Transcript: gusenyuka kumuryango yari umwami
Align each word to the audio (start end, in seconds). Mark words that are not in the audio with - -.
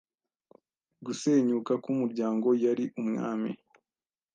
gusenyuka 1.05 1.73
kumuryango 1.83 2.47
yari 2.63 2.85
umwami 3.01 3.51